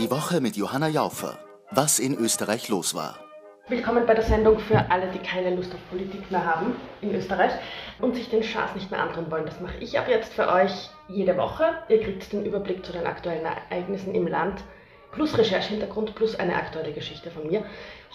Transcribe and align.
Die 0.00 0.10
Woche 0.10 0.40
mit 0.40 0.56
Johanna 0.56 0.88
Jaufer. 0.88 1.38
Was 1.72 1.98
in 1.98 2.16
Österreich 2.16 2.70
los 2.70 2.94
war. 2.94 3.18
Willkommen 3.68 4.06
bei 4.06 4.14
der 4.14 4.24
Sendung 4.24 4.58
für 4.58 4.90
alle, 4.90 5.08
die 5.12 5.18
keine 5.18 5.54
Lust 5.54 5.74
auf 5.74 5.90
Politik 5.90 6.30
mehr 6.30 6.42
haben 6.42 6.74
in 7.02 7.14
Österreich 7.14 7.52
und 8.00 8.14
sich 8.14 8.30
den 8.30 8.42
Schaß 8.42 8.74
nicht 8.76 8.90
mehr 8.90 9.02
antun 9.02 9.30
wollen. 9.30 9.44
Das 9.44 9.60
mache 9.60 9.76
ich 9.78 9.98
ab 9.98 10.06
jetzt 10.08 10.32
für 10.32 10.48
euch 10.48 10.88
jede 11.08 11.36
Woche. 11.36 11.64
Ihr 11.90 12.00
kriegt 12.00 12.32
den 12.32 12.46
Überblick 12.46 12.86
zu 12.86 12.92
den 12.92 13.06
aktuellen 13.06 13.44
Ereignissen 13.44 14.14
im 14.14 14.26
Land, 14.26 14.64
plus 15.12 15.36
Recherchehintergrund, 15.36 16.14
plus 16.14 16.34
eine 16.34 16.54
aktuelle 16.54 16.94
Geschichte 16.94 17.30
von 17.30 17.46
mir. 17.46 17.62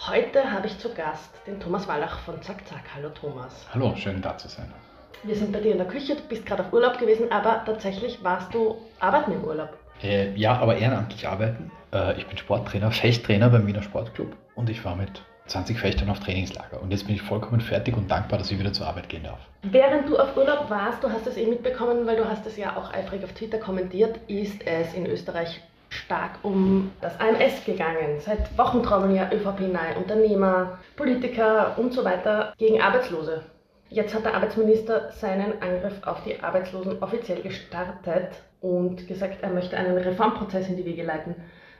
Heute 0.08 0.50
habe 0.50 0.66
ich 0.66 0.76
zu 0.80 0.92
Gast 0.92 1.30
den 1.46 1.60
Thomas 1.60 1.86
Wallach 1.86 2.18
von 2.24 2.42
Zack 2.42 2.66
Zack. 2.66 2.82
Hallo 2.96 3.10
Thomas. 3.10 3.64
Hallo, 3.72 3.94
schön 3.94 4.20
da 4.20 4.36
zu 4.36 4.48
sein. 4.48 4.74
Wir 5.22 5.36
sind 5.36 5.52
bei 5.52 5.60
dir 5.60 5.70
in 5.70 5.78
der 5.78 5.86
Küche, 5.86 6.16
du 6.16 6.22
bist 6.22 6.44
gerade 6.46 6.64
auf 6.64 6.72
Urlaub 6.72 6.98
gewesen, 6.98 7.30
aber 7.30 7.64
tatsächlich 7.64 8.24
warst 8.24 8.52
du 8.52 8.76
arbeiten 8.98 9.30
im 9.30 9.44
Urlaub. 9.44 9.70
Äh, 10.02 10.34
ja, 10.34 10.58
aber 10.58 10.76
ehrenamtlich 10.76 11.26
arbeiten. 11.26 11.70
Äh, 11.92 12.18
ich 12.18 12.26
bin 12.26 12.36
Sporttrainer, 12.38 12.90
Fechttrainer 12.90 13.50
beim 13.50 13.66
Wiener 13.66 13.82
Sportclub 13.82 14.36
und 14.54 14.70
ich 14.70 14.84
war 14.84 14.96
mit 14.96 15.22
20 15.46 15.78
Fechtern 15.78 16.10
auf 16.10 16.20
Trainingslager. 16.20 16.82
Und 16.82 16.90
jetzt 16.90 17.06
bin 17.06 17.14
ich 17.14 17.22
vollkommen 17.22 17.60
fertig 17.60 17.96
und 17.96 18.10
dankbar, 18.10 18.38
dass 18.38 18.50
ich 18.50 18.58
wieder 18.58 18.72
zur 18.72 18.86
Arbeit 18.86 19.08
gehen 19.08 19.22
darf. 19.22 19.38
Während 19.62 20.08
du 20.08 20.18
auf 20.18 20.36
Urlaub 20.36 20.68
warst, 20.68 21.02
du 21.02 21.10
hast 21.10 21.26
es 21.26 21.36
eh 21.36 21.46
mitbekommen, 21.46 22.06
weil 22.06 22.16
du 22.16 22.28
hast 22.28 22.46
es 22.46 22.56
ja 22.56 22.76
auch 22.76 22.92
eifrig 22.92 23.22
auf 23.24 23.32
Twitter 23.32 23.58
kommentiert, 23.58 24.18
ist 24.28 24.66
es 24.66 24.92
in 24.94 25.06
Österreich 25.06 25.60
stark 25.88 26.32
um 26.42 26.90
das 27.00 27.18
AMS 27.20 27.64
gegangen. 27.64 28.20
Seit 28.20 28.56
Wochen 28.58 28.82
trommeln 28.82 29.14
ja 29.14 29.30
ÖVP-nahe 29.32 29.96
Unternehmer, 29.96 30.78
Politiker 30.96 31.78
und 31.78 31.92
so 31.92 32.04
weiter 32.04 32.52
gegen 32.58 32.80
Arbeitslose. 32.80 33.42
Jetzt 33.88 34.14
hat 34.14 34.24
der 34.24 34.34
Arbeitsminister 34.34 35.12
seinen 35.12 35.62
Angriff 35.62 36.02
auf 36.04 36.24
die 36.24 36.40
Arbeitslosen 36.40 37.00
offiziell 37.00 37.40
gestartet 37.40 38.30
und 38.60 39.06
gesagt, 39.06 39.42
er 39.42 39.50
möchte 39.50 39.76
einen 39.76 39.96
Reformprozess 39.96 40.68
in 40.68 40.76
die 40.76 40.84
Wege 40.84 41.04
leiten. 41.04 41.36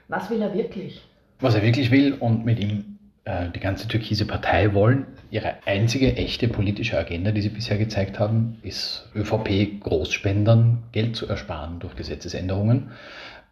Was 0.08 0.30
will 0.30 0.40
er 0.42 0.54
wirklich? 0.54 1.02
Was 1.40 1.54
er 1.54 1.62
wirklich 1.62 1.90
will 1.90 2.14
und 2.14 2.44
mit 2.44 2.60
ihm 2.60 2.98
äh, 3.24 3.50
die 3.50 3.60
ganze 3.60 3.88
türkise 3.88 4.24
Partei 4.24 4.72
wollen, 4.72 5.06
ihre 5.30 5.66
einzige 5.66 6.16
echte 6.16 6.48
politische 6.48 6.96
Agenda, 6.96 7.32
die 7.32 7.42
sie 7.42 7.48
bisher 7.48 7.76
gezeigt 7.76 8.18
haben, 8.18 8.58
ist 8.62 9.08
ÖVP-Großspendern 9.14 10.84
Geld 10.92 11.16
zu 11.16 11.26
ersparen 11.26 11.80
durch 11.80 11.96
Gesetzesänderungen. 11.96 12.92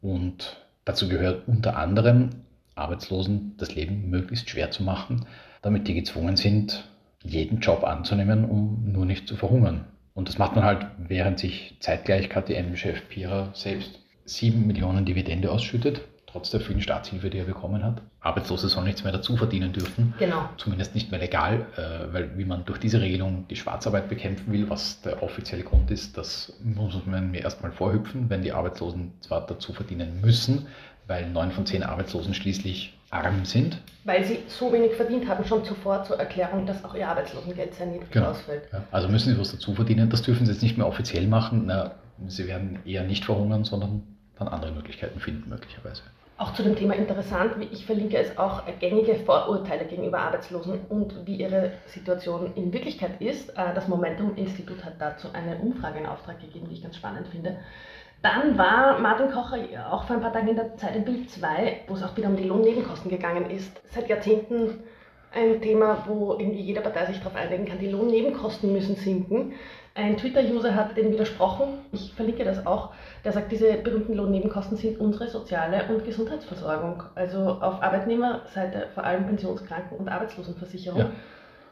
Und 0.00 0.56
dazu 0.84 1.08
gehört 1.08 1.48
unter 1.48 1.76
anderem 1.76 2.30
Arbeitslosen 2.76 3.54
das 3.58 3.74
Leben 3.74 4.10
möglichst 4.10 4.48
schwer 4.48 4.70
zu 4.70 4.82
machen, 4.82 5.26
damit 5.62 5.88
die 5.88 5.94
gezwungen 5.94 6.36
sind, 6.36 6.88
jeden 7.22 7.60
Job 7.60 7.84
anzunehmen, 7.84 8.44
um 8.44 8.92
nur 8.92 9.06
nicht 9.06 9.26
zu 9.26 9.36
verhungern. 9.36 9.86
Und 10.14 10.28
das 10.28 10.38
macht 10.38 10.54
man 10.54 10.64
halt, 10.64 10.86
während 10.98 11.40
sich 11.40 11.76
zeitgleich 11.80 12.28
KTM-Chef 12.28 13.08
Pira 13.08 13.50
selbst 13.54 13.98
7 14.26 14.66
Millionen 14.66 15.04
Dividende 15.04 15.50
ausschüttet, 15.50 16.02
trotz 16.34 16.50
der 16.50 16.60
vielen 16.60 16.82
Staatshilfe, 16.82 17.30
die 17.30 17.38
er 17.38 17.44
bekommen 17.44 17.84
hat. 17.84 18.02
Arbeitslose 18.20 18.68
sollen 18.68 18.86
nichts 18.86 19.04
mehr 19.04 19.12
dazu 19.12 19.36
verdienen 19.36 19.72
dürfen. 19.72 20.14
Genau. 20.18 20.48
Zumindest 20.56 20.92
nicht 20.96 21.12
mehr 21.12 21.20
legal, 21.20 21.66
äh, 21.76 22.12
weil 22.12 22.36
wie 22.36 22.44
man 22.44 22.64
durch 22.64 22.78
diese 22.80 23.00
Regelung 23.00 23.46
die 23.48 23.54
Schwarzarbeit 23.54 24.08
bekämpfen 24.08 24.52
will, 24.52 24.68
was 24.68 25.00
der 25.02 25.22
offizielle 25.22 25.62
Grund 25.62 25.92
ist, 25.92 26.18
das 26.18 26.52
muss 26.64 27.00
man 27.06 27.30
mir 27.30 27.42
erstmal 27.42 27.70
vorhüpfen, 27.70 28.28
wenn 28.30 28.42
die 28.42 28.50
Arbeitslosen 28.50 29.12
zwar 29.20 29.46
dazu 29.46 29.72
verdienen 29.72 30.20
müssen, 30.22 30.66
weil 31.06 31.30
neun 31.30 31.52
von 31.52 31.66
zehn 31.66 31.84
Arbeitslosen 31.84 32.34
schließlich 32.34 32.98
arm 33.10 33.44
sind. 33.44 33.78
Weil 34.02 34.24
sie 34.24 34.40
so 34.48 34.72
wenig 34.72 34.94
verdient 34.94 35.28
haben, 35.28 35.44
schon 35.44 35.64
zuvor 35.64 36.02
zur 36.02 36.18
Erklärung, 36.18 36.66
dass 36.66 36.84
auch 36.84 36.96
ihr 36.96 37.08
Arbeitslosengeld 37.08 37.74
sehr 37.74 37.86
niedrig 37.86 38.10
genau. 38.10 38.30
ausfällt. 38.30 38.64
Ja. 38.72 38.82
Also 38.90 39.06
müssen 39.08 39.32
sie 39.32 39.38
was 39.38 39.52
dazu 39.52 39.72
verdienen. 39.72 40.10
Das 40.10 40.22
dürfen 40.22 40.46
sie 40.46 40.52
jetzt 40.52 40.62
nicht 40.62 40.76
mehr 40.78 40.88
offiziell 40.88 41.28
machen. 41.28 41.66
Na, 41.66 41.92
sie 42.26 42.48
werden 42.48 42.80
eher 42.84 43.04
nicht 43.04 43.24
verhungern, 43.24 43.62
sondern 43.62 44.02
dann 44.36 44.48
andere 44.48 44.72
Möglichkeiten 44.72 45.20
finden, 45.20 45.48
möglicherweise. 45.48 46.02
Auch 46.36 46.52
zu 46.52 46.64
dem 46.64 46.74
Thema 46.74 46.94
interessant, 46.94 47.54
ich 47.70 47.86
verlinke 47.86 48.16
es 48.16 48.36
auch 48.38 48.62
gängige 48.80 49.14
Vorurteile 49.14 49.84
gegenüber 49.84 50.18
Arbeitslosen 50.18 50.80
und 50.88 51.26
wie 51.26 51.36
ihre 51.36 51.72
Situation 51.86 52.52
in 52.56 52.72
Wirklichkeit 52.72 53.20
ist. 53.20 53.50
Äh, 53.50 53.72
das 53.72 53.86
Momentum-Institut 53.86 54.84
hat 54.84 54.94
dazu 54.98 55.28
eine 55.32 55.58
Umfrage 55.58 56.00
in 56.00 56.06
Auftrag 56.06 56.40
gegeben, 56.40 56.66
die 56.68 56.74
ich 56.74 56.82
ganz 56.82 56.96
spannend 56.96 57.28
finde. 57.28 57.56
Dann 58.20 58.58
war 58.58 58.98
Martin 58.98 59.30
Kocher 59.30 59.58
auch 59.92 60.04
vor 60.04 60.16
ein 60.16 60.22
paar 60.22 60.32
Tagen 60.32 60.48
in 60.48 60.56
der 60.56 60.76
Zeit 60.76 60.96
im 60.96 61.04
Bild 61.04 61.30
2, 61.30 61.82
wo 61.86 61.94
es 61.94 62.02
auch 62.02 62.16
wieder 62.16 62.28
um 62.28 62.36
die 62.36 62.48
Lohnnebenkosten 62.48 63.10
gegangen 63.10 63.50
ist. 63.50 63.80
Seit 63.92 64.08
Jahrzehnten 64.08 64.82
ein 65.32 65.60
Thema, 65.60 66.04
wo 66.06 66.32
irgendwie 66.38 66.62
jede 66.62 66.80
Partei 66.80 67.06
sich 67.06 67.18
darauf 67.18 67.36
einigen 67.36 67.66
kann, 67.66 67.78
die 67.78 67.90
Lohnnebenkosten 67.90 68.72
müssen 68.72 68.96
sinken. 68.96 69.52
Ein 69.96 70.16
Twitter-User 70.16 70.74
hat 70.74 70.96
dem 70.96 71.12
widersprochen, 71.12 71.78
ich 71.92 72.12
verlinke 72.14 72.44
das 72.44 72.66
auch, 72.66 72.90
der 73.24 73.30
sagt, 73.30 73.52
diese 73.52 73.74
berühmten 73.74 74.14
Lohnnebenkosten 74.14 74.76
sind 74.76 74.98
unsere 74.98 75.28
soziale 75.28 75.84
und 75.88 76.04
Gesundheitsversorgung. 76.04 77.04
Also 77.14 77.38
auf 77.38 77.80
Arbeitnehmerseite 77.80 78.88
vor 78.92 79.04
allem 79.04 79.24
Pensionskranken- 79.26 79.96
und 79.96 80.08
Arbeitslosenversicherung. 80.08 80.98
Ja. 80.98 81.10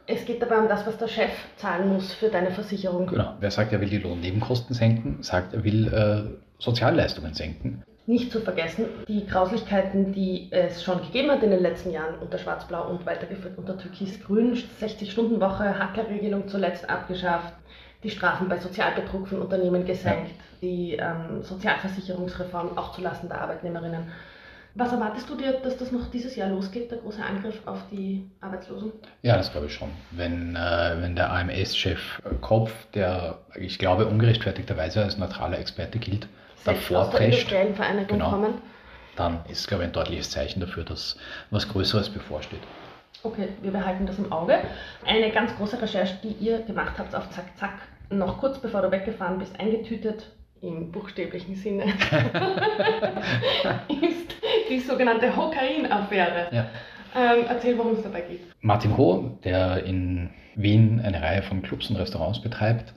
Es 0.07 0.23
geht 0.23 0.41
dabei 0.41 0.59
um 0.59 0.69
das, 0.69 0.87
was 0.87 0.97
der 0.97 1.09
Chef 1.09 1.31
zahlen 1.57 1.89
muss 1.89 2.13
für 2.13 2.29
deine 2.29 2.51
Versicherung. 2.51 3.07
Genau. 3.07 3.33
Wer 3.41 3.51
sagt, 3.51 3.73
er 3.73 3.81
will 3.81 3.89
die 3.89 3.97
Lohnnebenkosten 3.97 4.73
senken, 4.73 5.17
sagt, 5.21 5.53
er 5.53 5.65
will 5.65 5.93
äh, 5.93 6.23
Sozialleistungen 6.59 7.33
senken. 7.33 7.83
Nicht 8.05 8.31
zu 8.31 8.39
vergessen, 8.39 8.85
die 9.07 9.25
Grauslichkeiten, 9.25 10.13
die 10.13 10.47
es 10.51 10.83
schon 10.83 11.01
gegeben 11.01 11.31
hat 11.31 11.43
in 11.43 11.51
den 11.51 11.61
letzten 11.61 11.91
Jahren 11.91 12.15
unter 12.19 12.37
Schwarz-Blau 12.37 12.89
und 12.89 13.05
weitergeführt 13.05 13.57
unter 13.57 13.77
Türkis-Grün, 13.77 14.61
60-Stunden-Woche, 14.81 15.79
Hackerregelung 15.79 16.49
zuletzt 16.49 16.89
abgeschafft, 16.89 17.53
die 18.03 18.09
Strafen 18.09 18.49
bei 18.49 18.57
Sozialbetrug 18.57 19.27
von 19.27 19.41
Unternehmen 19.41 19.85
gesenkt, 19.85 20.31
ja. 20.31 20.35
die 20.61 20.93
ähm, 20.93 21.41
Sozialversicherungsreform 21.41 22.77
auch 22.77 22.93
zulasten 22.93 23.29
der 23.29 23.41
Arbeitnehmerinnen. 23.41 24.11
Was 24.75 24.91
erwartest 24.91 25.29
du 25.29 25.35
dir, 25.35 25.53
dass 25.63 25.77
das 25.77 25.91
noch 25.91 26.09
dieses 26.09 26.35
Jahr 26.35 26.49
losgeht, 26.49 26.89
der 26.89 26.97
große 26.97 27.23
Angriff 27.23 27.61
auf 27.67 27.77
die 27.91 28.27
Arbeitslosen? 28.41 28.91
Ja, 29.21 29.37
das 29.37 29.51
glaube 29.51 29.67
ich 29.67 29.73
schon. 29.73 29.89
Wenn, 30.09 30.55
äh, 30.55 30.95
wenn 30.99 31.15
der 31.15 31.31
AMS-Chef 31.31 32.21
Kopf, 32.41 32.71
der 32.95 33.37
ich 33.55 33.77
glaube 33.77 34.07
ungerechtfertigterweise 34.07 35.03
als 35.03 35.17
neutraler 35.17 35.59
Experte 35.59 35.99
gilt, 35.99 36.27
davor 36.65 37.11
prescht, 37.11 37.53
genau, 38.07 38.47
dann 39.15 39.41
ist, 39.47 39.67
glaube 39.67 39.83
ich, 39.83 39.89
ein 39.89 39.93
deutliches 39.93 40.31
Zeichen 40.31 40.59
dafür, 40.59 40.83
dass 40.83 41.17
was 41.51 41.69
Größeres 41.69 42.09
bevorsteht. 42.09 42.61
Okay, 43.21 43.49
wir 43.61 43.71
behalten 43.71 44.07
das 44.07 44.17
im 44.17 44.31
Auge. 44.31 44.59
Eine 45.05 45.31
ganz 45.31 45.55
große 45.55 45.81
Recherche, 45.81 46.15
die 46.23 46.33
ihr 46.43 46.59
gemacht 46.63 46.93
habt 46.97 47.13
auf 47.13 47.29
Zack 47.29 47.45
Zack, 47.57 47.73
noch 48.17 48.39
kurz 48.39 48.59
bevor 48.59 48.81
du 48.81 48.91
weggefahren 48.91 49.39
bist, 49.39 49.59
eingetütet 49.59 50.31
im 50.61 50.91
buchstäblichen 50.91 51.55
Sinne, 51.55 51.83
ist 54.01 54.35
die 54.69 54.79
sogenannte 54.79 55.35
Hokain-Affäre. 55.35 56.47
Ja. 56.51 56.67
Ähm, 57.15 57.45
erzähl, 57.47 57.77
worum 57.77 57.93
es 57.93 58.01
dabei 58.01 58.21
geht. 58.21 58.41
Martin 58.61 58.97
Ho, 58.97 59.37
der 59.43 59.83
in 59.83 60.29
Wien 60.55 61.01
eine 61.03 61.21
Reihe 61.21 61.43
von 61.43 61.61
Clubs 61.61 61.89
und 61.89 61.97
Restaurants 61.97 62.41
betreibt, 62.41 62.93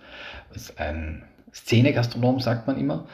ist 0.54 0.78
ein 0.80 1.24
Szene-Gastronom, 1.52 2.40
sagt 2.40 2.66
man 2.66 2.78
immer. 2.78 3.06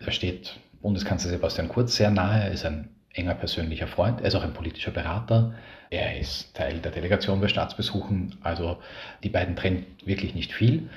Er 0.00 0.10
steht 0.10 0.58
Bundeskanzler 0.80 1.30
Sebastian 1.30 1.68
Kurz 1.68 1.96
sehr 1.96 2.10
nahe, 2.10 2.44
er 2.44 2.50
ist 2.50 2.64
ein 2.64 2.88
enger 3.12 3.34
persönlicher 3.34 3.86
Freund, 3.86 4.20
er 4.20 4.28
ist 4.28 4.34
auch 4.34 4.44
ein 4.44 4.52
politischer 4.52 4.90
Berater, 4.90 5.54
er 5.90 6.18
ist 6.18 6.54
Teil 6.54 6.78
der 6.78 6.92
Delegation 6.92 7.40
bei 7.40 7.48
Staatsbesuchen, 7.48 8.36
also 8.42 8.78
die 9.24 9.30
beiden 9.30 9.56
trennen 9.56 9.86
wirklich 10.04 10.34
nicht 10.34 10.52
viel. 10.52 10.88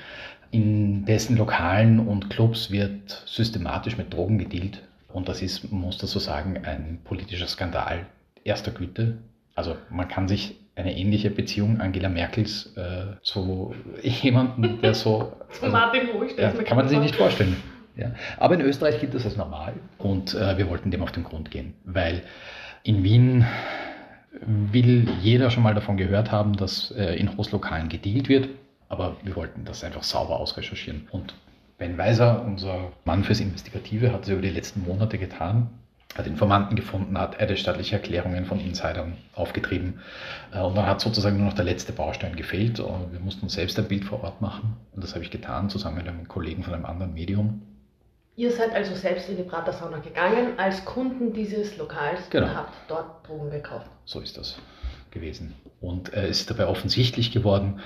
In 0.52 1.06
dessen 1.06 1.36
Lokalen 1.38 1.98
und 1.98 2.28
Clubs 2.28 2.70
wird 2.70 3.24
systematisch 3.26 3.96
mit 3.96 4.12
Drogen 4.12 4.38
gedealt 4.38 4.82
und 5.08 5.28
das 5.28 5.40
ist, 5.40 5.72
man 5.72 5.80
muss 5.80 5.96
das 5.96 6.12
so 6.12 6.18
sagen, 6.18 6.60
ein 6.64 7.00
politischer 7.04 7.46
Skandal 7.46 8.06
erster 8.44 8.70
Güte. 8.70 9.16
Also 9.54 9.76
man 9.90 10.08
kann 10.08 10.28
sich 10.28 10.56
eine 10.76 10.94
ähnliche 10.94 11.30
Beziehung 11.30 11.80
Angela 11.80 12.10
Merkels 12.10 12.74
äh, 12.76 13.16
zu 13.22 13.74
jemandem, 14.02 14.80
der 14.82 14.92
so... 14.92 15.32
Zu 15.52 15.64
also, 15.64 15.76
Martin 15.76 16.10
Ruhig, 16.10 16.36
ja, 16.36 16.50
kann 16.50 16.76
man 16.76 16.86
sich 16.86 16.98
nicht 16.98 17.16
vorstellen. 17.16 17.56
Ja. 17.96 18.12
Aber 18.36 18.54
in 18.54 18.60
Österreich 18.60 19.00
gilt 19.00 19.14
das 19.14 19.24
als 19.24 19.38
normal 19.38 19.72
und 19.96 20.34
äh, 20.34 20.58
wir 20.58 20.68
wollten 20.68 20.90
dem 20.90 21.02
auf 21.02 21.12
den 21.12 21.24
Grund 21.24 21.50
gehen, 21.50 21.72
weil 21.84 22.22
in 22.82 23.02
Wien 23.02 23.46
will 24.40 25.08
jeder 25.22 25.50
schon 25.50 25.62
mal 25.62 25.74
davon 25.74 25.96
gehört 25.96 26.30
haben, 26.30 26.56
dass 26.56 26.90
äh, 26.90 27.14
in 27.16 27.36
Hostlokalen 27.38 27.88
gedealt 27.88 28.28
wird, 28.28 28.48
aber 28.92 29.16
wir 29.22 29.34
wollten 29.36 29.64
das 29.64 29.82
einfach 29.84 30.02
sauber 30.02 30.38
ausrecherchieren. 30.38 31.08
Und 31.10 31.34
Ben 31.78 31.96
Weiser, 31.96 32.44
unser 32.44 32.92
Mann 33.06 33.24
fürs 33.24 33.40
Investigative, 33.40 34.12
hat 34.12 34.24
es 34.24 34.28
über 34.28 34.42
die 34.42 34.50
letzten 34.50 34.84
Monate 34.84 35.16
getan, 35.16 35.70
hat 36.14 36.26
Informanten 36.26 36.76
gefunden, 36.76 37.16
hat 37.18 37.40
eidesstattliche 37.40 37.96
Erklärungen 37.96 38.44
von 38.44 38.60
Insidern 38.60 39.16
aufgetrieben. 39.34 40.00
Äh, 40.52 40.60
und 40.60 40.76
dann 40.76 40.86
hat 40.86 41.00
sozusagen 41.00 41.38
nur 41.38 41.46
noch 41.46 41.54
der 41.54 41.64
letzte 41.64 41.94
Baustein 41.94 42.36
gefehlt. 42.36 42.80
Und 42.80 43.12
wir 43.12 43.20
mussten 43.20 43.44
uns 43.44 43.54
selbst 43.54 43.78
ein 43.78 43.88
Bild 43.88 44.04
vor 44.04 44.22
Ort 44.22 44.42
machen. 44.42 44.76
Und 44.92 45.02
das 45.02 45.14
habe 45.14 45.24
ich 45.24 45.30
getan, 45.30 45.70
zusammen 45.70 45.96
mit 45.96 46.08
einem 46.08 46.28
Kollegen 46.28 46.62
von 46.62 46.74
einem 46.74 46.84
anderen 46.84 47.14
Medium. 47.14 47.62
Ihr 48.36 48.52
seid 48.52 48.74
also 48.74 48.94
selbst 48.94 49.30
in 49.30 49.38
die 49.38 49.42
Pratersauna 49.42 50.00
gegangen 50.00 50.58
als 50.58 50.84
Kunden 50.84 51.32
dieses 51.32 51.78
Lokals 51.78 52.28
genau. 52.28 52.46
und 52.46 52.56
habt 52.56 52.74
dort 52.88 53.26
Drogen 53.26 53.50
gekauft. 53.50 53.88
So 54.04 54.20
ist 54.20 54.36
das 54.36 54.58
gewesen. 55.12 55.54
Und 55.80 56.12
äh, 56.12 56.26
es 56.26 56.40
ist 56.40 56.50
dabei 56.50 56.66
offensichtlich 56.66 57.30
geworden, 57.30 57.80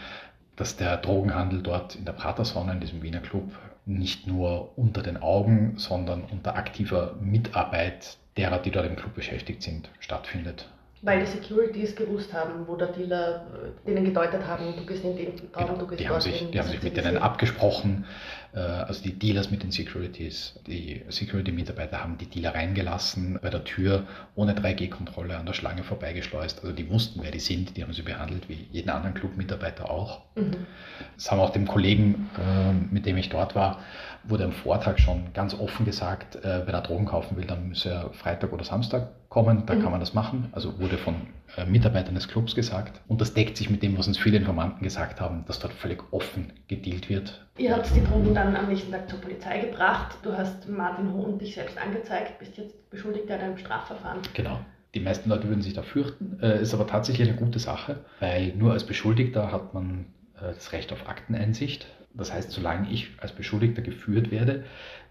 dass 0.56 0.76
der 0.76 0.96
Drogenhandel 0.96 1.62
dort 1.62 1.94
in 1.94 2.04
der 2.04 2.12
Pratersonne, 2.12 2.72
in 2.72 2.80
diesem 2.80 3.02
Wiener 3.02 3.20
Club, 3.20 3.52
nicht 3.84 4.26
nur 4.26 4.76
unter 4.76 5.02
den 5.02 5.18
Augen, 5.18 5.74
sondern 5.76 6.24
unter 6.24 6.56
aktiver 6.56 7.14
Mitarbeit 7.20 8.16
derer, 8.36 8.58
die 8.58 8.70
dort 8.70 8.86
im 8.86 8.96
Club 8.96 9.14
beschäftigt 9.14 9.62
sind, 9.62 9.88
stattfindet. 10.00 10.68
Weil 11.06 11.20
die 11.20 11.26
Securities 11.26 11.94
gewusst 11.94 12.32
haben, 12.32 12.66
wo 12.66 12.74
der 12.74 12.88
Dealer 12.88 13.46
äh, 13.86 13.86
denen 13.86 14.04
gedeutet 14.04 14.44
haben, 14.44 14.74
du 14.76 14.84
gehst 14.84 15.04
in 15.04 15.16
den 15.16 15.28
Raum, 15.54 15.66
genau. 15.66 15.78
du 15.78 15.86
gehst 15.86 16.00
die 16.00 16.08
haben 16.08 16.20
sich, 16.20 16.50
Die 16.50 16.58
haben 16.58 16.66
sich 16.66 16.82
mit 16.82 16.96
denen 16.96 17.18
abgesprochen, 17.18 18.04
äh, 18.52 18.58
also 18.58 19.04
die 19.04 19.16
Dealers 19.16 19.52
mit 19.52 19.62
den 19.62 19.70
Securities. 19.70 20.58
Die 20.66 21.04
Security-Mitarbeiter 21.08 22.02
haben 22.02 22.18
die 22.18 22.26
Dealer 22.26 22.56
reingelassen, 22.56 23.38
bei 23.40 23.50
der 23.50 23.62
Tür 23.62 24.02
ohne 24.34 24.54
3G-Kontrolle 24.54 25.36
an 25.36 25.46
der 25.46 25.52
Schlange 25.52 25.84
vorbeigeschleust. 25.84 26.64
Also 26.64 26.74
die 26.74 26.90
wussten, 26.90 27.20
wer 27.22 27.30
die 27.30 27.38
sind, 27.38 27.76
die 27.76 27.84
haben 27.84 27.92
sie 27.92 28.02
behandelt 28.02 28.48
wie 28.48 28.66
jeden 28.72 28.90
anderen 28.90 29.14
Club-Mitarbeiter 29.14 29.88
auch. 29.88 30.22
Mhm. 30.34 30.66
Das 31.14 31.30
haben 31.30 31.38
auch 31.38 31.50
dem 31.50 31.68
Kollegen, 31.68 32.30
äh, 32.36 32.72
mit 32.92 33.06
dem 33.06 33.16
ich 33.16 33.28
dort 33.28 33.54
war, 33.54 33.78
wurde 34.24 34.42
am 34.42 34.52
Vortag 34.52 34.98
schon 34.98 35.32
ganz 35.34 35.54
offen 35.54 35.86
gesagt, 35.86 36.36
wenn 36.42 36.74
er 36.74 36.80
Drogen 36.80 37.04
kaufen 37.04 37.36
will, 37.36 37.44
dann 37.44 37.68
müsse 37.68 37.90
er 37.90 38.10
Freitag 38.12 38.52
oder 38.52 38.64
Samstag 38.64 39.10
kommen, 39.28 39.64
da 39.66 39.74
mhm. 39.74 39.82
kann 39.82 39.90
man 39.90 40.00
das 40.00 40.14
machen. 40.14 40.48
Also 40.52 40.78
wurde 40.78 40.98
von 40.98 41.14
äh, 41.56 41.64
Mitarbeitern 41.64 42.14
des 42.14 42.28
Clubs 42.28 42.54
gesagt. 42.54 43.00
Und 43.08 43.20
das 43.20 43.34
deckt 43.34 43.56
sich 43.56 43.70
mit 43.70 43.82
dem, 43.82 43.96
was 43.98 44.08
uns 44.08 44.18
viele 44.18 44.36
Informanten 44.38 44.82
gesagt 44.82 45.20
haben, 45.20 45.44
dass 45.46 45.58
dort 45.58 45.72
völlig 45.72 46.02
offen 46.12 46.52
gedealt 46.68 47.08
wird. 47.08 47.46
Ihr 47.58 47.74
habt 47.74 47.94
die 47.94 48.02
Drogen 48.02 48.34
dann 48.34 48.56
am 48.56 48.68
nächsten 48.68 48.90
Tag 48.90 49.08
zur 49.08 49.20
Polizei 49.20 49.60
gebracht. 49.60 50.16
Du 50.22 50.32
hast 50.32 50.68
Martin 50.68 51.12
Ho 51.12 51.20
und 51.20 51.40
dich 51.40 51.54
selbst 51.54 51.78
angezeigt, 51.78 52.38
bist 52.38 52.56
jetzt 52.56 52.90
beschuldigt 52.90 53.30
an 53.30 53.40
einem 53.40 53.58
Strafverfahren. 53.58 54.20
Genau. 54.34 54.60
Die 54.94 55.00
meisten 55.00 55.28
Leute 55.28 55.48
würden 55.48 55.62
sich 55.62 55.74
da 55.74 55.82
fürchten, 55.82 56.38
äh, 56.40 56.62
ist 56.62 56.72
aber 56.72 56.86
tatsächlich 56.86 57.28
eine 57.28 57.36
gute 57.36 57.58
Sache, 57.58 58.04
weil 58.18 58.54
nur 58.56 58.72
als 58.72 58.84
Beschuldigter 58.84 59.52
hat 59.52 59.74
man 59.74 60.06
äh, 60.36 60.54
das 60.54 60.72
Recht 60.72 60.92
auf 60.92 61.06
Akteneinsicht. 61.06 61.86
Das 62.14 62.32
heißt, 62.32 62.50
solange 62.50 62.90
ich 62.90 63.10
als 63.20 63.32
Beschuldigter 63.32 63.82
geführt 63.82 64.30
werde, 64.30 64.64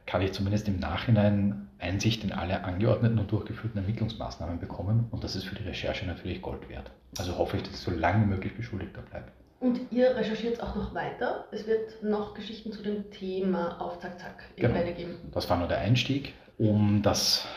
kann 0.06 0.22
ich 0.22 0.34
zumindest 0.34 0.68
im 0.68 0.80
Nachhinein 0.80 1.68
Einsicht 1.80 2.24
in 2.24 2.32
alle 2.32 2.64
angeordneten 2.64 3.20
und 3.20 3.32
durchgeführten 3.32 3.82
Ermittlungsmaßnahmen 3.82 4.60
bekommen. 4.60 5.08
Und 5.12 5.24
das 5.24 5.36
ist 5.36 5.46
für 5.46 5.56
die 5.56 5.64
Recherche 5.64 6.06
natürlich 6.06 6.42
Gold 6.42 6.70
wert. 6.70 6.92
Also 7.18 7.38
hoffe 7.38 7.58
ich, 7.58 7.64
dass 7.64 7.74
ich 7.74 7.80
so 7.80 7.92
lange 7.92 8.26
wie 8.26 8.30
möglich 8.30 8.56
Beschuldigter 8.56 9.02
bleibe. 9.02 9.28
Und 9.60 9.80
ihr 9.92 10.16
recherchiert 10.16 10.62
auch 10.62 10.76
noch 10.76 10.94
weiter. 10.94 11.46
Es 11.52 11.66
wird 11.66 12.04
noch 12.04 12.34
Geschichten 12.34 12.72
zu 12.72 12.84
dem 12.84 13.10
Thema 13.12 13.82
auf 13.82 14.00
Zack 14.00 14.20
Zack 14.20 14.44
in 14.56 14.68
genau. 14.68 14.94
geben. 14.94 15.16
Das 15.34 15.50
war 15.50 15.58
nur 15.58 15.68
der 15.68 15.80
Einstieg, 15.80 16.34
um 16.58 17.02
das 17.02 17.48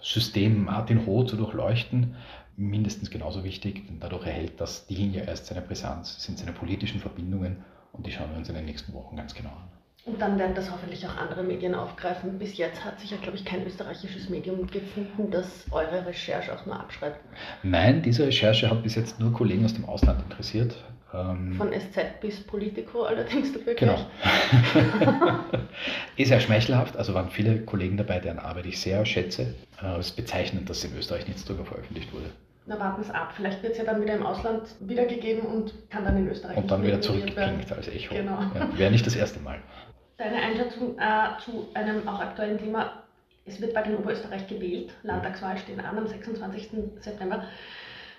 System 0.00 0.64
Martin 0.64 0.98
Roh 0.98 1.24
zu 1.24 1.36
durchleuchten. 1.36 2.14
Mindestens 2.56 3.10
genauso 3.10 3.44
wichtig, 3.44 3.86
denn 3.86 4.00
dadurch 4.00 4.24
erhält 4.24 4.60
das 4.60 4.86
Ding 4.86 5.12
ja 5.12 5.24
erst 5.24 5.46
seine 5.46 5.60
Brisanz, 5.60 6.22
sind 6.22 6.38
seine 6.38 6.52
politischen 6.52 7.00
Verbindungen 7.00 7.64
und 7.92 8.06
die 8.06 8.12
schauen 8.12 8.30
wir 8.30 8.38
uns 8.38 8.48
in 8.48 8.54
den 8.54 8.64
nächsten 8.64 8.94
Wochen 8.94 9.16
ganz 9.16 9.34
genau 9.34 9.50
an. 9.50 9.75
Und 10.06 10.22
dann 10.22 10.38
werden 10.38 10.54
das 10.54 10.70
hoffentlich 10.70 11.04
auch 11.04 11.16
andere 11.16 11.42
Medien 11.42 11.74
aufgreifen. 11.74 12.38
Bis 12.38 12.56
jetzt 12.56 12.84
hat 12.84 13.00
sich 13.00 13.10
ja, 13.10 13.16
glaube 13.16 13.36
ich, 13.36 13.44
kein 13.44 13.66
österreichisches 13.66 14.28
Medium 14.28 14.64
gefunden, 14.68 15.32
das 15.32 15.66
eure 15.72 16.06
Recherche 16.06 16.54
auch 16.54 16.64
nur 16.64 16.78
abschreibt. 16.78 17.18
Nein, 17.64 18.02
diese 18.02 18.24
Recherche 18.24 18.70
hat 18.70 18.84
bis 18.84 18.94
jetzt 18.94 19.18
nur 19.18 19.32
Kollegen 19.32 19.64
aus 19.64 19.74
dem 19.74 19.84
Ausland 19.84 20.22
interessiert. 20.22 20.76
Ähm, 21.12 21.54
Von 21.54 21.72
SZ 21.72 22.20
bis 22.20 22.40
Politico 22.40 23.02
allerdings 23.02 23.52
dafür 23.52 23.74
Genau. 23.74 23.96
Ist 26.16 26.30
ja 26.30 26.38
schmeichelhaft, 26.38 26.96
also 26.96 27.12
waren 27.14 27.30
viele 27.30 27.62
Kollegen 27.62 27.96
dabei, 27.96 28.20
deren 28.20 28.38
Arbeit 28.38 28.66
ich 28.66 28.80
sehr 28.80 29.04
schätze. 29.06 29.54
Äh, 29.82 29.98
es 29.98 30.08
ist 30.08 30.16
bezeichnend, 30.16 30.70
dass 30.70 30.84
in 30.84 30.96
Österreich 30.96 31.26
nichts 31.26 31.44
darüber 31.44 31.64
veröffentlicht 31.64 32.12
wurde. 32.12 32.26
Na, 32.66 32.78
warten 32.80 33.02
es 33.02 33.10
ab. 33.10 33.32
Vielleicht 33.36 33.62
wird 33.62 33.72
es 33.72 33.78
ja 33.78 33.84
dann 33.84 34.02
wieder 34.02 34.14
im 34.14 34.26
Ausland 34.26 34.62
wiedergegeben 34.80 35.46
und 35.46 35.72
kann 35.88 36.04
dann 36.04 36.16
in 36.16 36.28
Österreich 36.28 36.56
Und 36.56 36.70
dann 36.70 36.84
wieder 36.84 37.00
zurückgepinkt 37.00 37.72
als 37.72 37.88
Echo. 37.88 38.14
Genau. 38.14 38.40
Ja, 38.54 38.68
Wäre 38.76 38.90
nicht 38.90 39.06
das 39.06 39.14
erste 39.14 39.38
Mal. 39.40 39.58
Deine 40.18 40.36
Einschätzung 40.36 40.98
äh, 40.98 41.38
zu 41.44 41.68
einem 41.74 42.08
auch 42.08 42.20
aktuellen 42.20 42.58
Thema. 42.58 43.02
Es 43.44 43.60
wird 43.60 43.74
bald 43.74 43.86
in 43.86 43.96
Oberösterreich 43.96 44.46
gewählt. 44.48 44.94
Landtagswahl 45.02 45.58
stehen 45.58 45.78
an 45.80 45.98
am 45.98 46.06
26. 46.06 46.70
September. 47.00 47.44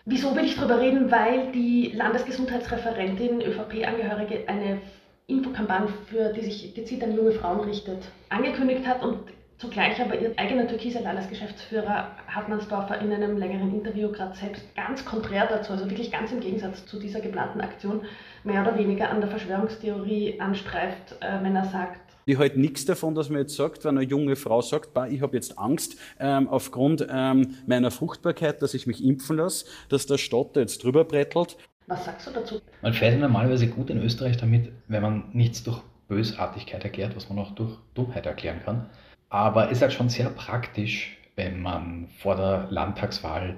Wieso 0.05 0.35
will 0.35 0.45
ich 0.45 0.55
darüber 0.55 0.79
reden? 0.79 1.11
Weil 1.11 1.51
die 1.51 1.91
Landesgesundheitsreferentin, 1.93 3.41
ÖVP-Angehörige, 3.41 4.47
eine 4.47 4.79
Infokampagne, 5.25 5.89
für 6.05 6.31
die 6.31 6.45
sich 6.45 6.73
gezielt 6.75 7.03
an 7.03 7.15
junge 7.15 7.33
Frauen 7.33 7.61
richtet, 7.61 8.03
angekündigt 8.29 8.87
hat 8.87 9.03
und 9.03 9.19
Zugleich 9.57 9.99
aber 9.99 10.19
ihr 10.19 10.33
eigener 10.37 10.67
türkiser 10.67 11.01
Landesgeschäftsführer 11.01 12.11
Hartmannsdorfer 12.27 12.99
in 12.99 13.11
einem 13.11 13.37
längeren 13.37 13.73
Interview 13.73 14.11
gerade 14.11 14.35
selbst 14.35 14.63
ganz 14.75 15.03
konträr 15.03 15.47
dazu, 15.47 15.71
also 15.71 15.89
wirklich 15.89 16.11
ganz 16.11 16.31
im 16.31 16.41
Gegensatz 16.41 16.85
zu 16.85 16.99
dieser 16.99 17.21
geplanten 17.21 17.61
Aktion, 17.61 18.01
mehr 18.43 18.61
oder 18.61 18.77
weniger 18.77 19.09
an 19.09 19.19
der 19.19 19.29
Verschwörungstheorie 19.31 20.39
anstreift, 20.39 21.15
äh, 21.21 21.43
wenn 21.43 21.55
er 21.55 21.65
sagt, 21.65 22.01
ich 22.29 22.37
halte 22.37 22.59
nichts 22.59 22.83
davon, 22.83 23.15
dass 23.15 23.29
man 23.29 23.39
jetzt 23.39 23.55
sagt, 23.55 23.85
wenn 23.85 23.97
eine 23.97 24.05
junge 24.05 24.35
Frau 24.35 24.61
sagt, 24.61 24.93
bah, 24.93 25.07
ich 25.07 25.21
habe 25.21 25.37
jetzt 25.37 25.57
Angst 25.57 25.97
ähm, 26.19 26.49
aufgrund 26.49 27.07
ähm, 27.09 27.55
meiner 27.67 27.89
Fruchtbarkeit, 27.89 28.61
dass 28.61 28.73
ich 28.73 28.85
mich 28.85 29.01
impfen 29.01 29.37
lasse, 29.37 29.65
dass 29.87 30.07
der 30.07 30.17
Stadt 30.17 30.57
jetzt 30.57 30.83
drüber 30.83 31.05
brettelt. 31.05 31.55
Was 31.85 32.03
sagst 32.03 32.27
du 32.27 32.31
dazu? 32.31 32.59
Man 32.81 32.93
fährt 32.93 33.17
normalerweise 33.17 33.67
gut 33.67 33.89
in 33.89 34.03
Österreich 34.03 34.35
damit, 34.35 34.73
wenn 34.89 35.01
man 35.01 35.29
nichts 35.31 35.63
durch 35.63 35.79
Bösartigkeit 36.09 36.83
erklärt, 36.83 37.15
was 37.15 37.29
man 37.29 37.39
auch 37.39 37.51
durch 37.55 37.77
Dummheit 37.93 38.25
erklären 38.25 38.59
kann. 38.65 38.89
Aber 39.29 39.69
ist 39.69 39.81
halt 39.81 39.93
schon 39.93 40.09
sehr 40.09 40.29
praktisch, 40.29 41.17
wenn 41.35 41.61
man 41.61 42.07
vor 42.19 42.35
der 42.35 42.67
Landtagswahl 42.69 43.57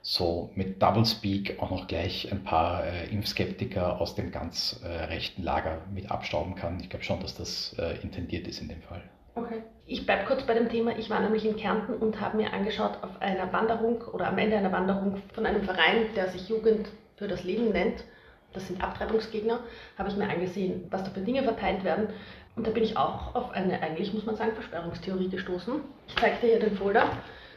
so 0.00 0.50
mit 0.54 0.80
Doublespeak 0.80 1.60
auch 1.60 1.70
noch 1.70 1.86
gleich 1.86 2.30
ein 2.30 2.44
paar 2.44 2.84
äh, 2.84 3.10
Impfskeptiker 3.10 4.00
aus 4.00 4.14
dem 4.14 4.30
ganz 4.30 4.80
äh, 4.84 5.04
rechten 5.04 5.42
Lager 5.42 5.78
mit 5.92 6.10
abstauben 6.10 6.54
kann. 6.54 6.80
Ich 6.80 6.88
glaube 6.88 7.04
schon, 7.04 7.20
dass 7.20 7.34
das 7.36 7.74
äh, 7.78 8.00
intendiert 8.02 8.46
ist 8.46 8.62
in 8.62 8.68
dem 8.68 8.80
Fall. 8.82 9.02
Okay. 9.34 9.62
Ich 9.86 10.04
bleibe 10.04 10.24
kurz 10.26 10.42
bei 10.42 10.54
dem 10.54 10.68
Thema. 10.68 10.96
Ich 10.98 11.10
war 11.10 11.20
nämlich 11.20 11.44
in 11.44 11.56
Kärnten 11.56 11.94
und 11.94 12.20
habe 12.20 12.36
mir 12.36 12.52
angeschaut 12.52 12.98
auf 13.02 13.20
einer 13.20 13.52
Wanderung 13.52 14.02
oder 14.12 14.28
am 14.28 14.38
Ende 14.38 14.56
einer 14.56 14.72
Wanderung 14.72 15.22
von 15.32 15.46
einem 15.46 15.62
Verein, 15.62 16.06
der 16.14 16.28
sich 16.28 16.48
Jugend 16.48 16.88
für 17.16 17.28
das 17.28 17.44
Leben 17.44 17.70
nennt. 17.70 18.04
Das 18.52 18.66
sind 18.66 18.82
Abtreibungsgegner. 18.82 19.60
Habe 19.98 20.08
ich 20.08 20.16
mir 20.16 20.28
angesehen, 20.28 20.86
was 20.90 21.04
da 21.04 21.10
für 21.10 21.20
Dinge 21.20 21.42
verteilt 21.42 21.84
werden. 21.84 22.08
Und 22.58 22.66
da 22.66 22.72
bin 22.72 22.82
ich 22.82 22.96
auch 22.96 23.36
auf 23.36 23.52
eine, 23.52 23.80
eigentlich 23.80 24.12
muss 24.12 24.26
man 24.26 24.34
sagen, 24.34 24.50
Verschwörungstheorie 24.54 25.28
gestoßen. 25.28 25.74
Ich 26.08 26.16
zeige 26.16 26.38
dir 26.40 26.46
hier 26.48 26.58
den 26.58 26.76
Folder. 26.76 27.08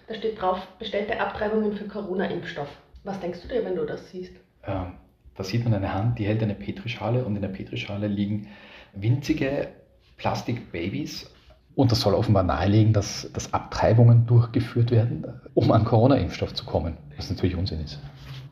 Da 0.07 0.13
steht 0.13 0.39
drauf, 0.39 0.59
bestellte 0.77 1.19
Abtreibungen 1.19 1.73
für 1.73 1.85
Corona-Impfstoff. 1.85 2.67
Was 3.03 3.19
denkst 3.19 3.41
du 3.41 3.47
dir, 3.47 3.65
wenn 3.65 3.75
du 3.75 3.83
das 3.83 4.11
siehst? 4.11 4.33
Ähm, 4.63 4.93
da 5.35 5.43
sieht 5.43 5.63
man 5.63 5.73
eine 5.73 5.91
Hand, 5.91 6.19
die 6.19 6.27
hält 6.27 6.43
eine 6.43 6.53
Petrischale 6.53 7.25
und 7.25 7.35
in 7.35 7.41
der 7.41 7.49
Petrischale 7.49 8.07
liegen 8.07 8.49
winzige 8.93 9.69
Plastikbabys. 10.17 11.33
Und 11.73 11.91
das 11.91 12.01
soll 12.01 12.13
offenbar 12.13 12.43
nahelegen, 12.43 12.93
dass, 12.93 13.27
dass 13.33 13.51
Abtreibungen 13.55 14.27
durchgeführt 14.27 14.91
werden, 14.91 15.41
um 15.55 15.71
an 15.71 15.83
Corona-Impfstoff 15.83 16.53
zu 16.53 16.63
kommen, 16.63 16.95
was 17.17 17.27
natürlich 17.31 17.55
Unsinn 17.55 17.79
ist. 17.79 17.99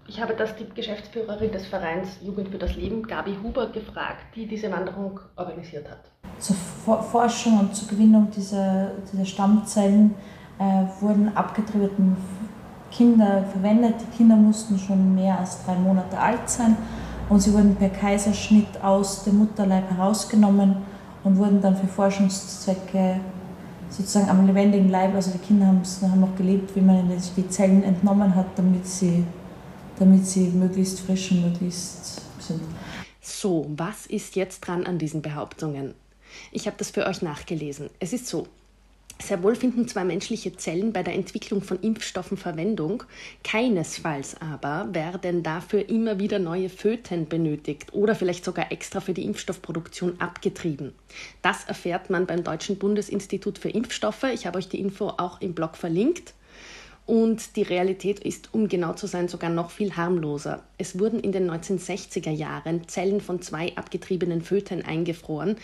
Ich 0.09 0.19
habe 0.19 0.33
das 0.33 0.55
die 0.55 0.67
Geschäftsführerin 0.73 1.51
des 1.51 1.67
Vereins 1.67 2.17
Jugend 2.23 2.49
für 2.49 2.57
das 2.57 2.75
Leben, 2.75 3.03
Gabi 3.03 3.37
Huber, 3.43 3.67
gefragt, 3.67 4.35
die 4.35 4.47
diese 4.47 4.71
Wanderung 4.71 5.19
organisiert 5.35 5.87
hat. 5.87 5.99
Zur 6.39 6.55
Forschung 6.55 7.59
und 7.59 7.75
zur 7.75 7.89
Gewinnung 7.89 8.27
dieser, 8.35 8.89
dieser 9.13 9.23
Stammzellen 9.23 10.15
äh, 10.57 10.63
wurden 10.99 11.31
abgetriebene 11.37 12.17
Kinder 12.89 13.43
verwendet. 13.51 13.97
Die 14.01 14.17
Kinder 14.17 14.35
mussten 14.35 14.79
schon 14.79 15.13
mehr 15.13 15.37
als 15.37 15.63
drei 15.63 15.75
Monate 15.75 16.17
alt 16.17 16.49
sein 16.49 16.75
und 17.29 17.39
sie 17.39 17.53
wurden 17.53 17.75
per 17.75 17.89
Kaiserschnitt 17.89 18.81
aus 18.81 19.25
dem 19.25 19.37
Mutterleib 19.37 19.91
herausgenommen 19.91 20.77
und 21.23 21.37
wurden 21.37 21.61
dann 21.61 21.75
für 21.75 21.85
Forschungszwecke 21.85 23.19
sozusagen 23.91 24.27
am 24.27 24.47
lebendigen 24.47 24.89
Leib, 24.89 25.13
also 25.13 25.29
die 25.29 25.37
Kinder 25.37 25.67
haben, 25.67 25.81
haben 26.01 26.19
noch 26.19 26.35
gelebt, 26.35 26.75
wie 26.75 26.81
man 26.81 27.11
die 27.37 27.47
Zellen 27.49 27.83
entnommen 27.83 28.33
hat, 28.33 28.47
damit 28.55 28.87
sie 28.87 29.23
damit 29.99 30.25
sie 30.25 30.47
möglichst 30.47 31.01
frisch 31.01 31.31
und 31.31 31.41
möglichst 31.41 32.21
sind. 32.41 32.61
So, 33.21 33.65
was 33.75 34.05
ist 34.05 34.35
jetzt 34.35 34.61
dran 34.61 34.85
an 34.85 34.97
diesen 34.97 35.21
Behauptungen? 35.21 35.93
Ich 36.51 36.67
habe 36.67 36.77
das 36.77 36.89
für 36.89 37.05
euch 37.05 37.21
nachgelesen. 37.21 37.89
Es 37.99 38.13
ist 38.13 38.27
so, 38.27 38.47
sehr 39.21 39.43
wohl 39.43 39.55
finden 39.55 39.87
zwar 39.87 40.05
menschliche 40.05 40.55
Zellen 40.55 40.93
bei 40.93 41.03
der 41.03 41.13
Entwicklung 41.13 41.61
von 41.61 41.79
Impfstoffen 41.81 42.37
Verwendung, 42.37 43.03
keinesfalls 43.43 44.37
aber 44.39 44.93
werden 44.93 45.43
dafür 45.43 45.89
immer 45.89 46.19
wieder 46.19 46.39
neue 46.39 46.69
Föten 46.69 47.27
benötigt 47.27 47.93
oder 47.93 48.15
vielleicht 48.15 48.45
sogar 48.45 48.71
extra 48.71 49.01
für 49.01 49.13
die 49.13 49.25
Impfstoffproduktion 49.25 50.21
abgetrieben. 50.21 50.93
Das 51.41 51.65
erfährt 51.65 52.09
man 52.09 52.27
beim 52.27 52.45
Deutschen 52.45 52.77
Bundesinstitut 52.77 53.59
für 53.59 53.69
Impfstoffe. 53.69 54.23
Ich 54.33 54.47
habe 54.47 54.57
euch 54.57 54.69
die 54.69 54.79
Info 54.79 55.09
auch 55.09 55.41
im 55.41 55.53
Blog 55.53 55.75
verlinkt. 55.75 56.33
Und 57.09 57.55
die 57.55 57.63
Realität 57.63 58.19
ist, 58.19 58.53
um 58.53 58.67
genau 58.67 58.93
zu 58.93 59.07
sein, 59.07 59.27
sogar 59.29 59.49
noch 59.49 59.71
viel 59.71 59.97
harmloser. 59.97 60.61
Es 60.77 60.99
wurden 60.99 61.19
in 61.19 61.31
den 61.31 61.49
1960er 61.49 62.29
Jahren 62.29 62.87
Zellen 62.87 63.19
von 63.19 63.41
zwei 63.41 63.75
abgetriebenen 63.75 64.43
Föten 64.43 64.83
eingefroren. 64.83 65.55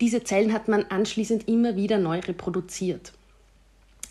Diese 0.00 0.22
Zellen 0.22 0.52
hat 0.52 0.68
man 0.68 0.84
anschließend 0.84 1.48
immer 1.48 1.74
wieder 1.74 1.98
neu 1.98 2.20
reproduziert. 2.20 3.12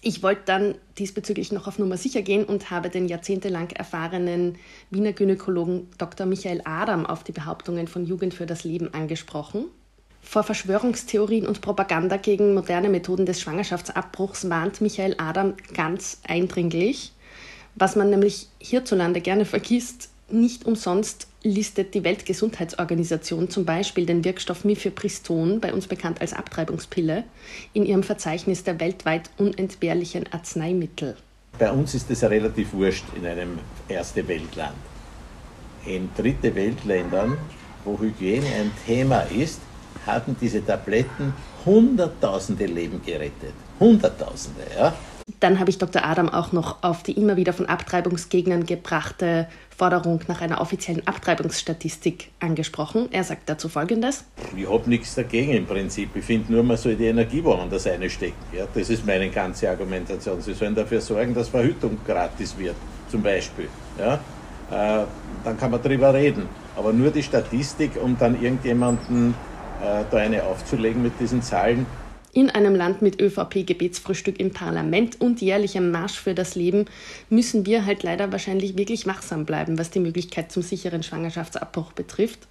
Ich 0.02 0.24
wollte 0.24 0.42
dann 0.44 0.75
diesbezüglich 1.00 1.54
noch 1.54 1.70
auf 1.70 1.80
Nummer 1.80 1.96
sicher 1.96 2.22
gehen 2.22 2.44
und 2.44 2.70
habe 2.70 2.90
den 2.90 3.08
jahrzehntelang 3.08 3.70
erfahrenen 3.70 4.58
Wiener 4.90 5.13
Gynäkologen 5.13 5.88
Dr. 5.98 6.25
Michael 6.25 6.63
Adam 6.66 7.06
auf 7.06 7.24
die 7.24 7.32
Behauptungen 7.32 7.88
von 7.88 8.06
Jugend 8.06 8.34
für 8.34 8.46
das 8.46 8.66
Leben 8.66 8.94
angesprochen. 8.94 9.68
Vor 10.24 10.44
Verschwörungstheorien 10.44 11.46
und 11.46 11.62
Propaganda 11.62 12.18
gegen 12.18 12.53
moderne 12.53 12.89
Methoden 12.89 13.25
des 13.25 13.42
Schwangerschaftsabbruchs 13.42 14.50
warnt 14.50 14.82
Michael 14.82 15.15
Adam 15.20 15.53
ganz 15.74 16.22
eindringlich. 16.27 17.12
Was 17.75 17.96
man 17.96 18.10
nämlich 18.10 18.48
hierzulande 18.60 19.22
gerne 19.22 19.46
vergisst, 19.46 20.10
nicht 20.30 20.65
umsonst 20.65 21.27
listet 21.44 21.94
die 21.94 22.03
Weltgesundheitsorganisation 22.03 23.50
zum 23.50 23.65
Beispiel 23.65 24.06
den 24.06 24.24
Wirkstoff 24.24 24.63
Mifepriston, 24.63 25.60
bei 25.60 25.74
uns 25.74 25.88
bekannt 25.88 26.22
als 26.22 26.34
Abtreibungspille, 26.34 27.25
in 27.74 27.86
ihrem 27.86 28.03
Verzeichnis 28.03 28.63
der 28.63 28.80
weltweit 28.80 29.30
unentbehrlichen 29.38 30.32
Arzneimittel. 30.32 31.18
Bei 31.60 31.72
uns 31.72 31.94
ist 31.94 32.10
es 32.10 32.24
relativ 32.24 32.74
wurscht 32.74 33.06
in 33.15 33.25
einem 33.25 33.60
erste 33.88 34.27
Weltland. 34.27 34.75
In 35.86 36.10
dritte 36.15 36.56
Weltländern, 36.56 37.38
wo 37.84 38.00
Hygiene 38.00 38.48
ein 38.48 38.72
Thema 38.88 39.22
ist, 39.24 39.60
haben 40.05 40.36
diese 40.39 40.65
Tabletten 40.65 41.33
Hunderttausende 41.65 42.65
Leben 42.65 43.01
gerettet. 43.05 43.53
Hunderttausende, 43.79 44.62
ja. 44.77 44.93
Dann 45.39 45.60
habe 45.60 45.69
ich 45.69 45.77
Dr. 45.77 46.03
Adam 46.03 46.27
auch 46.27 46.51
noch 46.51 46.83
auf 46.83 47.03
die 47.03 47.13
immer 47.13 47.38
wieder 47.38 47.53
von 47.53 47.65
Abtreibungsgegnern 47.65 48.65
gebrachte 48.65 49.48
Forderung 49.75 50.19
nach 50.27 50.41
einer 50.41 50.60
offiziellen 50.60 51.07
Abtreibungsstatistik 51.07 52.31
angesprochen. 52.39 53.07
Er 53.12 53.24
sagt 53.24 53.50
dazu 53.50 53.69
Folgendes. 53.69 54.25
Ich 54.55 54.69
habe 54.69 54.89
nichts 54.89 55.15
dagegen 55.15 55.53
im 55.53 55.65
Prinzip. 55.65 56.10
Ich 56.15 56.25
finde 56.25 56.51
nur, 56.51 56.63
man 56.63 56.77
soll 56.77 56.95
die 56.95 57.05
Energie 57.05 57.43
woanders 57.43 57.88
einstecken. 57.88 58.36
Ja, 58.51 58.65
das 58.74 58.89
ist 58.89 59.05
meine 59.05 59.29
ganze 59.29 59.69
Argumentation. 59.69 60.41
Sie 60.41 60.53
sollen 60.53 60.75
dafür 60.75 61.00
sorgen, 61.00 61.33
dass 61.33 61.48
Verhütung 61.50 61.98
gratis 62.05 62.57
wird, 62.57 62.75
zum 63.10 63.24
Beispiel. 63.24 63.69
Ja, 63.98 64.15
äh, 64.72 65.05
dann 65.43 65.57
kann 65.57 65.72
man 65.72 65.81
darüber 65.81 66.13
reden. 66.13 66.48
Aber 66.75 66.91
nur 66.91 67.12
die 67.12 67.24
Statistik, 67.24 67.91
um 68.01 68.17
dann 68.17 68.41
irgendjemanden 68.41 69.36
da 69.84 70.18
eine 70.18 70.44
aufzulegen 70.44 71.04
mit 71.04 71.20
diesen 71.20 71.42
Zahlen, 71.42 71.86
in 72.36 72.50
einem 72.50 72.74
Land 72.74 73.04
mit 73.04 73.22
ÖVP-Gebetsfrühstück 73.22 74.40
im 74.40 74.52
Parlament 74.52 75.22
und 75.22 75.40
jährlichem 75.40 75.92
Marsch 75.92 76.20
für 76.20 76.34
das 76.34 76.56
Leben 76.56 76.86
müssen 77.30 77.68
wir 77.68 77.86
halt 77.86 78.02
leider 78.02 78.32
wahrscheinlich 78.32 78.75
wirklich 78.75 79.06
wachsam 79.06 79.46
bleiben, 79.46 79.78
was 79.78 79.92
die 79.92 80.00
Möglichkeit 80.00 80.52
zum 80.52 80.63
sicheren 80.63 81.04
Schwangerschaftsabbruch 81.04 81.92
betrifft. 81.92 82.48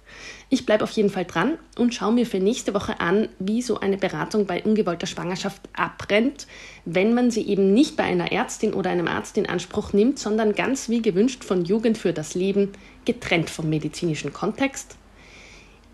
Ich 0.47 0.65
bleibe 0.65 0.85
auf 0.85 0.91
jeden 0.91 1.09
Fall 1.09 1.25
dran 1.25 1.57
und 1.77 1.93
schaue 1.93 2.13
mir 2.13 2.25
für 2.25 2.39
nächste 2.39 2.73
Woche 2.73 3.01
an, 3.01 3.27
wie 3.39 3.61
so 3.61 3.77
eine 3.81 3.97
Beratung 3.97 4.45
bei 4.45 4.63
ungewollter 4.63 5.07
Schwangerschaft 5.07 5.61
abbrennt, 5.73 6.47
wenn 6.85 7.13
man 7.13 7.29
sie 7.29 7.45
eben 7.45 7.73
nicht 7.73 7.97
bei 7.97 8.03
einer 8.03 8.31
Ärztin 8.31 8.73
oder 8.73 8.89
einem 8.89 9.09
Arzt 9.09 9.37
in 9.37 9.49
Anspruch 9.49 9.91
nimmt, 9.91 10.17
sondern 10.17 10.53
ganz 10.53 10.87
wie 10.87 11.01
gewünscht 11.01 11.43
von 11.43 11.65
Jugend 11.65 11.97
für 11.97 12.13
das 12.13 12.35
Leben, 12.35 12.71
getrennt 13.03 13.49
vom 13.49 13.69
medizinischen 13.69 14.31
Kontext 14.31 14.95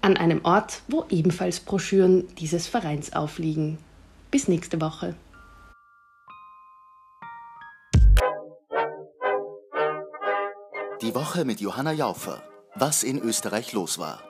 an 0.10 0.18
einem 0.18 0.44
Ort, 0.44 0.82
wo 0.88 1.06
ebenfalls 1.10 1.60
Broschüren 1.60 2.28
dieses 2.36 2.68
Vereins 2.68 3.14
aufliegen. 3.14 3.78
Bis 4.32 4.48
nächste 4.48 4.82
Woche. 4.82 5.16
Die 11.02 11.16
Woche 11.16 11.46
mit 11.46 11.62
Johanna 11.62 11.94
Jaufer. 11.94 12.44
Was 12.76 13.04
in 13.04 13.20
Österreich 13.20 13.74
los 13.74 14.00
war. 14.00 14.29